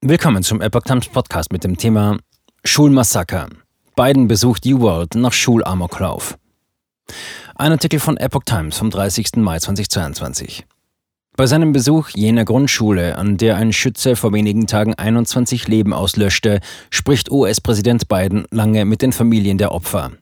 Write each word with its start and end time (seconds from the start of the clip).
Willkommen 0.00 0.44
zum 0.44 0.60
Epoch 0.60 0.82
Times 0.82 1.08
Podcast 1.08 1.50
mit 1.50 1.64
dem 1.64 1.76
Thema 1.76 2.18
Schulmassaker. 2.62 3.48
Biden 3.96 4.28
besucht 4.28 4.64
U-World 4.64 5.16
nach 5.16 5.32
Schulamoklauf. 5.32 6.38
Ein 7.56 7.72
Artikel 7.72 7.98
von 7.98 8.16
Epoch 8.16 8.44
Times 8.44 8.78
vom 8.78 8.90
30. 8.90 9.38
Mai 9.38 9.58
2022. 9.58 10.64
Bei 11.36 11.46
seinem 11.46 11.72
Besuch 11.72 12.10
jener 12.10 12.44
Grundschule, 12.44 13.18
an 13.18 13.38
der 13.38 13.56
ein 13.56 13.72
Schütze 13.72 14.14
vor 14.14 14.32
wenigen 14.32 14.68
Tagen 14.68 14.94
21 14.94 15.66
Leben 15.66 15.92
auslöschte, 15.92 16.60
spricht 16.90 17.32
US-Präsident 17.32 18.06
Biden 18.06 18.44
lange 18.52 18.84
mit 18.84 19.02
den 19.02 19.10
Familien 19.10 19.58
der 19.58 19.72
Opfer. 19.72 20.12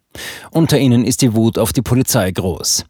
Unter 0.52 0.78
ihnen 0.78 1.04
ist 1.04 1.20
die 1.20 1.34
Wut 1.34 1.58
auf 1.58 1.74
die 1.74 1.82
Polizei 1.82 2.30
groß. 2.30 2.86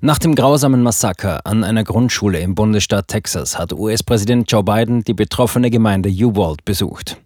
Nach 0.00 0.18
dem 0.18 0.34
grausamen 0.34 0.82
Massaker 0.82 1.44
an 1.44 1.62
einer 1.64 1.84
Grundschule 1.84 2.40
im 2.40 2.54
Bundesstaat 2.54 3.08
Texas 3.08 3.58
hat 3.58 3.72
US-Präsident 3.72 4.50
Joe 4.50 4.64
Biden 4.64 5.04
die 5.04 5.14
betroffene 5.14 5.70
Gemeinde 5.70 6.08
Uvalde 6.08 6.62
besucht. 6.64 7.18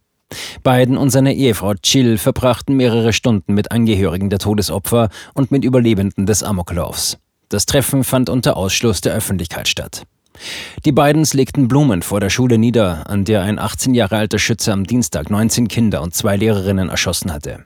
Biden 0.64 0.96
und 0.96 1.10
seine 1.10 1.34
Ehefrau 1.34 1.74
Jill 1.82 2.18
verbrachten 2.18 2.76
mehrere 2.76 3.12
Stunden 3.12 3.54
mit 3.54 3.70
Angehörigen 3.70 4.30
der 4.30 4.40
Todesopfer 4.40 5.10
und 5.34 5.50
mit 5.52 5.64
Überlebenden 5.64 6.26
des 6.26 6.42
Amoklaufs. 6.42 7.18
Das 7.48 7.66
Treffen 7.66 8.02
fand 8.02 8.28
unter 8.28 8.56
Ausschluss 8.56 9.00
der 9.00 9.14
Öffentlichkeit 9.14 9.68
statt. 9.68 10.04
Die 10.84 10.92
Bidens 10.92 11.32
legten 11.32 11.68
Blumen 11.68 12.02
vor 12.02 12.20
der 12.20 12.28
Schule 12.28 12.58
nieder, 12.58 13.08
an 13.08 13.24
der 13.24 13.42
ein 13.42 13.58
18 13.58 13.94
Jahre 13.94 14.16
alter 14.16 14.38
Schütze 14.38 14.72
am 14.72 14.84
Dienstag 14.84 15.30
19 15.30 15.68
Kinder 15.68 16.02
und 16.02 16.14
zwei 16.14 16.36
Lehrerinnen 16.36 16.90
erschossen 16.90 17.32
hatte. 17.32 17.64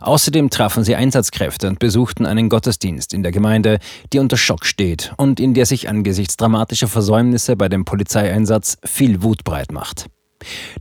Außerdem 0.00 0.50
trafen 0.50 0.84
sie 0.84 0.94
Einsatzkräfte 0.94 1.68
und 1.68 1.78
besuchten 1.78 2.26
einen 2.26 2.48
Gottesdienst 2.48 3.12
in 3.12 3.22
der 3.22 3.32
Gemeinde, 3.32 3.78
die 4.12 4.18
unter 4.18 4.36
Schock 4.36 4.66
steht 4.66 5.12
und 5.16 5.40
in 5.40 5.54
der 5.54 5.66
sich 5.66 5.88
angesichts 5.88 6.36
dramatischer 6.36 6.88
Versäumnisse 6.88 7.56
bei 7.56 7.68
dem 7.68 7.84
Polizeieinsatz 7.84 8.78
viel 8.84 9.22
Wut 9.22 9.44
breit 9.44 9.72
macht. 9.72 10.06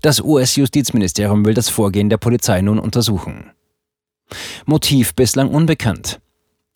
Das 0.02 0.22
US-Justizministerium 0.22 1.46
will 1.46 1.54
das 1.54 1.70
Vorgehen 1.70 2.10
der 2.10 2.18
Polizei 2.18 2.62
nun 2.62 2.80
untersuchen. 2.80 3.52
Motiv 4.66 5.16
bislang 5.16 5.50
unbekannt. 5.50 6.20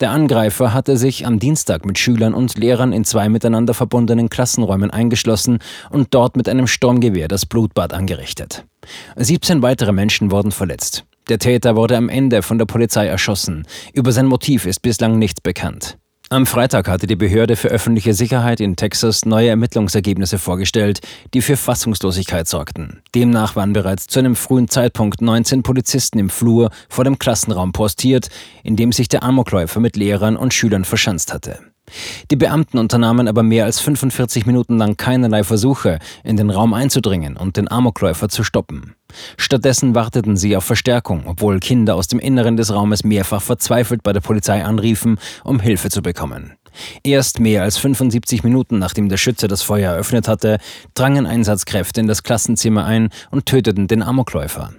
Der 0.00 0.10
Angreifer 0.10 0.74
hatte 0.74 0.96
sich 0.96 1.24
am 1.24 1.38
Dienstag 1.38 1.86
mit 1.86 1.98
Schülern 1.98 2.34
und 2.34 2.58
Lehrern 2.58 2.92
in 2.92 3.04
zwei 3.04 3.28
miteinander 3.28 3.74
verbundenen 3.74 4.28
Klassenräumen 4.28 4.90
eingeschlossen 4.90 5.58
und 5.90 6.12
dort 6.14 6.36
mit 6.36 6.48
einem 6.48 6.66
Sturmgewehr 6.66 7.28
das 7.28 7.46
Blutbad 7.46 7.92
angerichtet. 7.92 8.66
17 9.14 9.62
weitere 9.62 9.92
Menschen 9.92 10.32
wurden 10.32 10.50
verletzt. 10.50 11.04
Der 11.28 11.38
Täter 11.38 11.76
wurde 11.76 11.96
am 11.96 12.08
Ende 12.08 12.42
von 12.42 12.58
der 12.58 12.66
Polizei 12.66 13.06
erschossen. 13.06 13.66
Über 13.92 14.10
sein 14.10 14.26
Motiv 14.26 14.66
ist 14.66 14.82
bislang 14.82 15.18
nichts 15.18 15.40
bekannt. 15.40 15.96
Am 16.34 16.46
Freitag 16.46 16.88
hatte 16.88 17.06
die 17.06 17.14
Behörde 17.14 17.54
für 17.54 17.68
öffentliche 17.68 18.12
Sicherheit 18.12 18.58
in 18.58 18.74
Texas 18.74 19.24
neue 19.24 19.50
Ermittlungsergebnisse 19.50 20.38
vorgestellt, 20.38 20.98
die 21.32 21.40
für 21.40 21.56
Fassungslosigkeit 21.56 22.48
sorgten. 22.48 23.02
Demnach 23.14 23.54
waren 23.54 23.72
bereits 23.72 24.08
zu 24.08 24.18
einem 24.18 24.34
frühen 24.34 24.66
Zeitpunkt 24.66 25.20
19 25.20 25.62
Polizisten 25.62 26.18
im 26.18 26.30
Flur 26.30 26.70
vor 26.88 27.04
dem 27.04 27.20
Klassenraum 27.20 27.70
postiert, 27.70 28.30
in 28.64 28.74
dem 28.74 28.90
sich 28.90 29.06
der 29.06 29.22
Amokläufer 29.22 29.78
mit 29.78 29.94
Lehrern 29.94 30.36
und 30.36 30.52
Schülern 30.52 30.84
verschanzt 30.84 31.32
hatte. 31.32 31.60
Die 32.30 32.36
Beamten 32.36 32.78
unternahmen 32.78 33.28
aber 33.28 33.42
mehr 33.42 33.64
als 33.64 33.80
45 33.80 34.46
Minuten 34.46 34.78
lang 34.78 34.96
keinerlei 34.96 35.44
Versuche, 35.44 35.98
in 36.22 36.36
den 36.36 36.50
Raum 36.50 36.74
einzudringen 36.74 37.36
und 37.36 37.56
den 37.56 37.70
Amokläufer 37.70 38.28
zu 38.28 38.42
stoppen. 38.42 38.94
Stattdessen 39.36 39.94
warteten 39.94 40.36
sie 40.36 40.56
auf 40.56 40.64
Verstärkung, 40.64 41.24
obwohl 41.26 41.60
Kinder 41.60 41.94
aus 41.94 42.08
dem 42.08 42.18
Inneren 42.18 42.56
des 42.56 42.72
Raumes 42.72 43.04
mehrfach 43.04 43.42
verzweifelt 43.42 44.02
bei 44.02 44.12
der 44.12 44.20
Polizei 44.20 44.64
anriefen, 44.64 45.18
um 45.44 45.60
Hilfe 45.60 45.90
zu 45.90 46.02
bekommen. 46.02 46.54
Erst 47.04 47.38
mehr 47.38 47.62
als 47.62 47.78
75 47.78 48.42
Minuten 48.42 48.78
nachdem 48.78 49.08
der 49.08 49.16
Schütze 49.16 49.46
das 49.46 49.62
Feuer 49.62 49.92
eröffnet 49.92 50.26
hatte, 50.26 50.58
drangen 50.94 51.26
Einsatzkräfte 51.26 52.00
in 52.00 52.08
das 52.08 52.22
Klassenzimmer 52.22 52.84
ein 52.84 53.10
und 53.30 53.46
töteten 53.46 53.86
den 53.86 54.02
Amokläufer. 54.02 54.72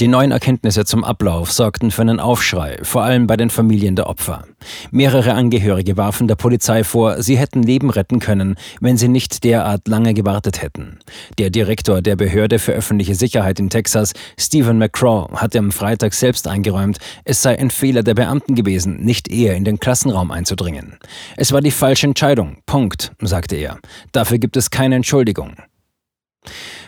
Die 0.00 0.08
neuen 0.08 0.32
Erkenntnisse 0.32 0.84
zum 0.84 1.04
Ablauf 1.04 1.52
sorgten 1.52 1.90
für 1.90 2.02
einen 2.02 2.20
Aufschrei, 2.20 2.78
vor 2.82 3.02
allem 3.02 3.26
bei 3.26 3.36
den 3.36 3.50
Familien 3.50 3.96
der 3.96 4.08
Opfer. 4.08 4.44
Mehrere 4.90 5.34
Angehörige 5.34 5.96
warfen 5.96 6.28
der 6.28 6.34
Polizei 6.34 6.84
vor, 6.84 7.22
sie 7.22 7.36
hätten 7.36 7.62
Leben 7.62 7.90
retten 7.90 8.18
können, 8.18 8.56
wenn 8.80 8.96
sie 8.96 9.08
nicht 9.08 9.44
derart 9.44 9.88
lange 9.88 10.14
gewartet 10.14 10.62
hätten. 10.62 10.98
Der 11.38 11.50
Direktor 11.50 12.02
der 12.02 12.16
Behörde 12.16 12.58
für 12.58 12.72
öffentliche 12.72 13.14
Sicherheit 13.14 13.58
in 13.60 13.70
Texas, 13.70 14.12
Stephen 14.38 14.78
McCraw, 14.78 15.28
hatte 15.34 15.58
am 15.58 15.72
Freitag 15.72 16.14
selbst 16.14 16.48
eingeräumt, 16.48 16.98
es 17.24 17.42
sei 17.42 17.58
ein 17.58 17.70
Fehler 17.70 18.02
der 18.02 18.14
Beamten 18.14 18.54
gewesen, 18.54 19.04
nicht 19.04 19.30
eher 19.30 19.54
in 19.54 19.64
den 19.64 19.78
Klassenraum 19.78 20.30
einzudringen. 20.30 20.98
Es 21.36 21.52
war 21.52 21.60
die 21.60 21.70
falsche 21.70 22.06
Entscheidung. 22.06 22.58
Punkt, 22.66 23.12
sagte 23.20 23.56
er. 23.56 23.78
Dafür 24.12 24.38
gibt 24.38 24.56
es 24.56 24.70
keine 24.70 24.96
Entschuldigung. 24.96 25.56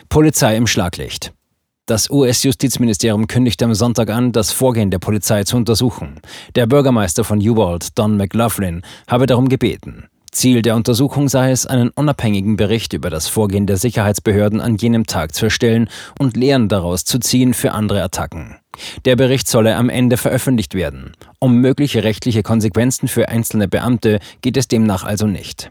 Polizei 0.09 0.55
im 0.55 0.67
Schlaglicht. 0.67 1.34
Das 1.87 2.09
US-Justizministerium 2.09 3.27
kündigte 3.27 3.63
am 3.63 3.75
Sonntag 3.75 4.09
an, 4.09 4.31
das 4.31 4.51
Vorgehen 4.51 4.89
der 4.89 4.97
Polizei 4.97 5.43
zu 5.43 5.55
untersuchen. 5.55 6.19
Der 6.55 6.65
Bürgermeister 6.65 7.23
von 7.23 7.37
Uvalde, 7.37 7.85
Don 7.93 8.17
McLaughlin, 8.17 8.81
habe 9.07 9.27
darum 9.27 9.49
gebeten. 9.49 10.07
Ziel 10.31 10.63
der 10.63 10.75
Untersuchung 10.75 11.29
sei 11.29 11.51
es, 11.51 11.67
einen 11.67 11.89
unabhängigen 11.89 12.57
Bericht 12.57 12.93
über 12.93 13.11
das 13.11 13.27
Vorgehen 13.27 13.67
der 13.67 13.77
Sicherheitsbehörden 13.77 14.61
an 14.61 14.77
jenem 14.77 15.05
Tag 15.05 15.35
zu 15.35 15.45
erstellen 15.45 15.87
und 16.17 16.35
Lehren 16.35 16.69
daraus 16.69 17.05
zu 17.05 17.19
ziehen 17.19 17.53
für 17.53 17.73
andere 17.73 18.01
Attacken. 18.01 18.55
Der 19.05 19.15
Bericht 19.15 19.47
solle 19.47 19.75
am 19.75 19.89
Ende 19.89 20.17
veröffentlicht 20.17 20.73
werden. 20.73 21.11
Um 21.37 21.57
mögliche 21.61 22.03
rechtliche 22.03 22.41
Konsequenzen 22.41 23.07
für 23.07 23.29
einzelne 23.29 23.67
Beamte 23.67 24.19
geht 24.41 24.57
es 24.57 24.67
demnach 24.67 25.03
also 25.03 25.27
nicht. 25.27 25.69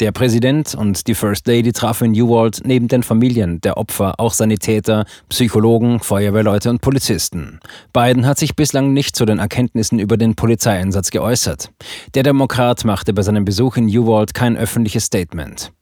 Der 0.00 0.10
Präsident 0.10 0.74
und 0.74 1.06
die 1.06 1.14
First 1.14 1.46
Lady 1.46 1.72
trafen 1.72 2.12
in 2.12 2.22
Uwald 2.22 2.62
neben 2.64 2.88
den 2.88 3.04
Familien 3.04 3.60
der 3.60 3.76
Opfer 3.76 4.18
auch 4.18 4.32
Sanitäter, 4.32 5.04
Psychologen, 5.28 6.00
Feuerwehrleute 6.00 6.68
und 6.68 6.80
Polizisten. 6.80 7.60
Biden 7.92 8.26
hat 8.26 8.36
sich 8.36 8.56
bislang 8.56 8.92
nicht 8.92 9.14
zu 9.14 9.24
den 9.24 9.38
Erkenntnissen 9.38 10.00
über 10.00 10.16
den 10.16 10.34
Polizeieinsatz 10.34 11.12
geäußert. 11.12 11.70
Der 12.14 12.24
Demokrat 12.24 12.84
machte 12.84 13.14
bei 13.14 13.22
seinem 13.22 13.44
Besuch 13.44 13.76
in 13.76 13.86
Uwald 13.86 14.34
kein 14.34 14.56
öffentliches 14.56 15.04
Statement. 15.04 15.72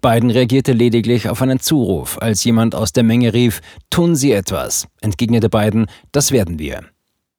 Biden 0.00 0.30
reagierte 0.30 0.72
lediglich 0.72 1.28
auf 1.28 1.42
einen 1.42 1.58
Zuruf, 1.58 2.22
als 2.22 2.44
jemand 2.44 2.76
aus 2.76 2.92
der 2.92 3.02
Menge 3.02 3.34
rief, 3.34 3.60
Tun 3.90 4.14
Sie 4.14 4.30
etwas, 4.30 4.86
entgegnete 5.00 5.48
Biden, 5.48 5.86
das 6.12 6.30
werden 6.30 6.60
wir. 6.60 6.84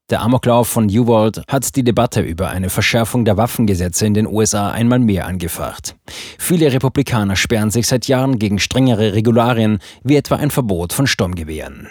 Der 0.09 0.21
Amoklauf 0.21 0.69
von 0.69 0.85
Uwald 0.85 1.41
hat 1.49 1.75
die 1.75 1.83
Debatte 1.83 2.21
über 2.21 2.49
eine 2.49 2.69
Verschärfung 2.69 3.25
der 3.25 3.35
Waffengesetze 3.35 4.05
in 4.05 4.13
den 4.13 4.25
USA 4.25 4.71
einmal 4.71 4.99
mehr 4.99 5.27
angefacht. 5.27 5.97
Viele 6.39 6.71
Republikaner 6.71 7.35
sperren 7.35 7.71
sich 7.71 7.87
seit 7.87 8.07
Jahren 8.07 8.39
gegen 8.39 8.57
strengere 8.57 9.13
Regularien, 9.13 9.79
wie 10.03 10.15
etwa 10.15 10.37
ein 10.37 10.49
Verbot 10.49 10.93
von 10.93 11.07
Sturmgewehren. 11.07 11.89